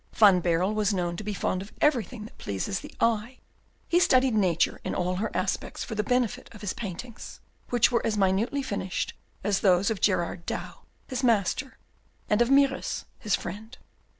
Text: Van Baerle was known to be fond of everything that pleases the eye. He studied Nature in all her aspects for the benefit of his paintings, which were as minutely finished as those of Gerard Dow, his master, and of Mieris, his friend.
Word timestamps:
Van 0.15 0.39
Baerle 0.41 0.73
was 0.73 0.91
known 0.95 1.15
to 1.15 1.23
be 1.23 1.31
fond 1.31 1.61
of 1.61 1.71
everything 1.79 2.25
that 2.25 2.39
pleases 2.39 2.79
the 2.79 2.91
eye. 2.99 3.37
He 3.87 3.99
studied 3.99 4.33
Nature 4.33 4.81
in 4.83 4.95
all 4.95 5.17
her 5.17 5.29
aspects 5.37 5.83
for 5.83 5.93
the 5.93 6.01
benefit 6.03 6.49
of 6.53 6.61
his 6.61 6.73
paintings, 6.73 7.39
which 7.69 7.91
were 7.91 8.03
as 8.03 8.17
minutely 8.17 8.63
finished 8.63 9.13
as 9.43 9.59
those 9.59 9.91
of 9.91 10.01
Gerard 10.01 10.47
Dow, 10.47 10.85
his 11.05 11.23
master, 11.23 11.77
and 12.31 12.41
of 12.41 12.49
Mieris, 12.49 13.05
his 13.19 13.35
friend. 13.35 13.77